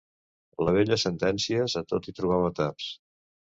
[0.67, 2.91] La vella Sentències a tot hi trobava taps.